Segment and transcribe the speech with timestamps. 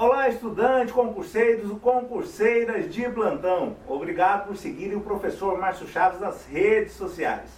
[0.00, 3.74] Olá, estudante, concurseiros e concurseiras de plantão.
[3.84, 7.50] Obrigado por seguirem o professor Márcio Chaves nas redes sociais.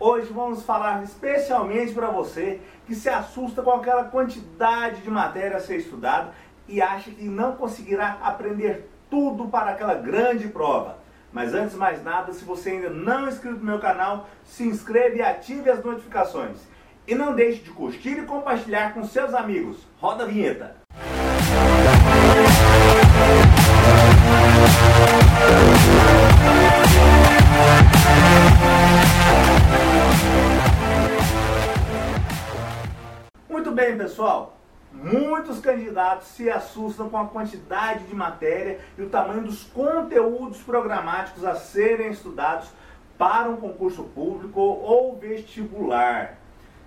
[0.00, 5.60] Hoje vamos falar especialmente para você que se assusta com aquela quantidade de matéria a
[5.60, 6.32] ser estudada
[6.66, 10.98] e acha que não conseguirá aprender tudo para aquela grande prova.
[11.32, 14.64] Mas antes de mais nada, se você ainda não é inscrito no meu canal, se
[14.64, 16.58] inscreva e ative as notificações.
[17.06, 19.86] E não deixe de curtir e compartilhar com seus amigos.
[20.00, 20.83] Roda a vinheta!
[33.48, 34.56] Muito bem, pessoal.
[34.92, 41.44] Muitos candidatos se assustam com a quantidade de matéria e o tamanho dos conteúdos programáticos
[41.44, 42.68] a serem estudados
[43.18, 46.38] para um concurso público ou vestibular.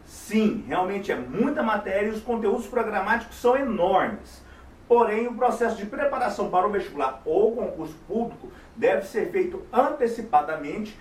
[0.05, 4.41] Sim, realmente é muita matéria e os conteúdos programáticos são enormes.
[4.87, 10.97] Porém, o processo de preparação para o vestibular ou concurso público deve ser feito antecipadamente,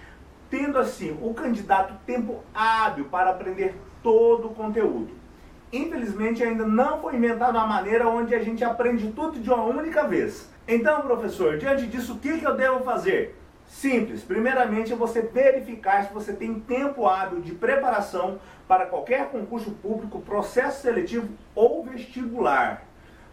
[0.51, 5.15] tendo assim o candidato tempo hábil para aprender todo o conteúdo.
[5.73, 10.07] Infelizmente, ainda não foi inventada uma maneira onde a gente aprende tudo de uma única
[10.07, 10.51] vez.
[10.67, 13.37] Então, professor, diante disso, o que, que eu devo fazer?
[13.67, 14.23] Simples.
[14.23, 20.21] Primeiramente é você verificar se você tem tempo hábil de preparação para qualquer concurso público,
[20.21, 22.86] processo seletivo ou vestibular.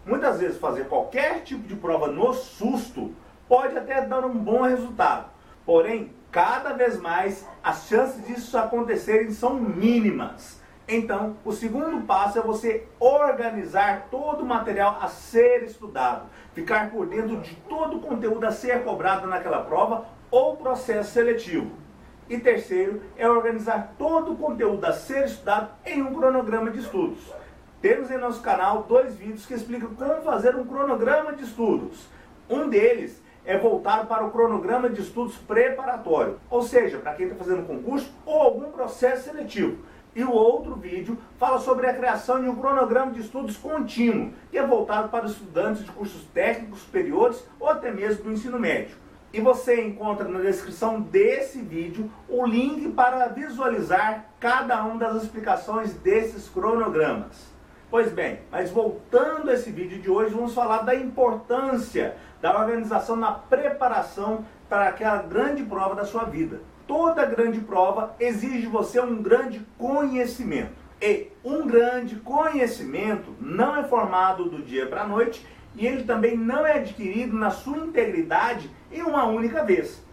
[0.06, 3.12] Muitas vezes fazer qualquer tipo de prova no susto
[3.48, 5.30] pode até dar um bom resultado.
[5.64, 10.60] Porém, cada vez mais as chances disso acontecerem são mínimas.
[10.86, 17.06] Então, o segundo passo é você organizar todo o material a ser estudado, ficar por
[17.06, 21.70] dentro de todo o conteúdo a ser cobrado naquela prova ou processo seletivo.
[22.28, 27.32] E terceiro é organizar todo o conteúdo a ser estudado em um cronograma de estudos.
[27.84, 32.08] Temos em nosso canal dois vídeos que explicam como fazer um cronograma de estudos.
[32.48, 37.36] Um deles é voltado para o cronograma de estudos preparatório, ou seja, para quem está
[37.36, 39.84] fazendo concurso ou algum processo seletivo.
[40.16, 44.56] E o outro vídeo fala sobre a criação de um cronograma de estudos contínuo, que
[44.56, 48.96] é voltado para estudantes de cursos técnicos superiores ou até mesmo do ensino médio.
[49.30, 55.92] E você encontra na descrição desse vídeo o link para visualizar cada uma das explicações
[55.92, 57.52] desses cronogramas.
[57.94, 63.14] Pois bem, mas voltando a esse vídeo de hoje, vamos falar da importância da organização
[63.14, 66.60] na preparação para aquela grande prova da sua vida.
[66.88, 70.72] Toda grande prova exige de você um grande conhecimento.
[71.00, 75.46] E um grande conhecimento não é formado do dia para a noite
[75.76, 80.04] e ele também não é adquirido na sua integridade em uma única vez.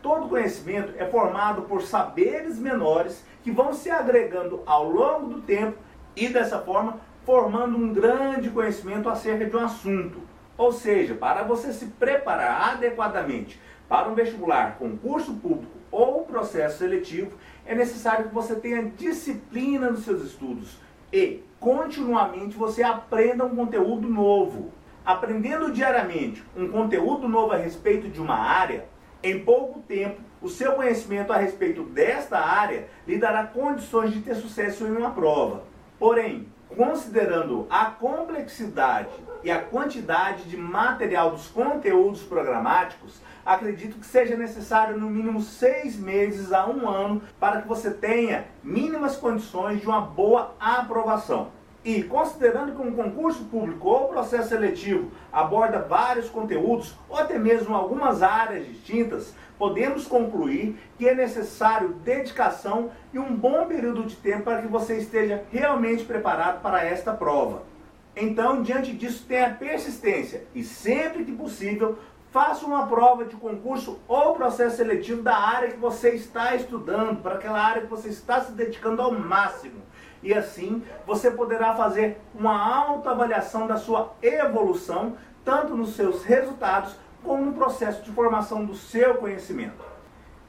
[0.00, 5.76] Todo conhecimento é formado por saberes menores que vão se agregando ao longo do tempo
[6.16, 10.20] e dessa forma formando um grande conhecimento acerca de um assunto.
[10.56, 17.32] Ou seja, para você se preparar adequadamente para um vestibular, concurso público ou processo seletivo,
[17.66, 20.78] é necessário que você tenha disciplina nos seus estudos
[21.12, 24.72] e continuamente você aprenda um conteúdo novo
[25.04, 28.86] aprendendo diariamente um conteúdo novo a respeito de uma área,
[29.22, 34.34] em pouco tempo, o seu conhecimento a respeito desta área lhe dará condições de ter
[34.34, 35.64] sucesso em uma prova.
[35.98, 39.10] Porém, considerando a complexidade
[39.42, 45.96] e a quantidade de material dos conteúdos programáticos, acredito que seja necessário no mínimo seis
[45.96, 51.48] meses a um ano para que você tenha mínimas condições de uma boa aprovação.
[51.82, 57.74] E considerando que um concurso público ou processo seletivo aborda vários conteúdos ou até mesmo
[57.74, 64.44] algumas áreas distintas, podemos concluir que é necessário dedicação e um bom período de tempo
[64.44, 67.62] para que você esteja realmente preparado para esta prova.
[68.14, 71.98] Então, diante disso, tenha persistência e sempre que possível,
[72.30, 77.36] faça uma prova de concurso ou processo seletivo da área que você está estudando, para
[77.36, 79.80] aquela área que você está se dedicando ao máximo
[80.22, 87.44] e assim você poderá fazer uma autoavaliação da sua evolução, tanto nos seus resultados como
[87.44, 89.90] no processo de formação do seu conhecimento.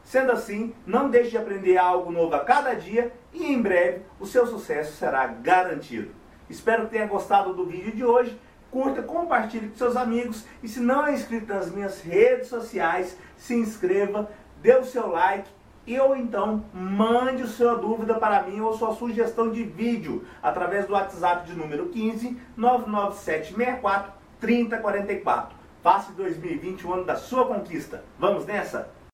[0.04, 4.26] Sendo assim, não deixe de aprender algo novo a cada dia e em breve o
[4.26, 6.12] seu sucesso será garantido.
[6.50, 8.38] Espero que tenha gostado do vídeo de hoje.
[8.70, 13.54] Curta, compartilhe com seus amigos e se não é inscrito nas minhas redes sociais, se
[13.54, 14.30] inscreva,
[14.62, 15.50] dê o seu like
[15.86, 20.94] e ou então mande sua dúvida para mim ou sua sugestão de vídeo através do
[20.94, 25.56] WhatsApp de número 15 99764 3044.
[25.84, 28.04] Faça 2020 o ano da sua conquista.
[28.20, 28.90] Vamos nessa?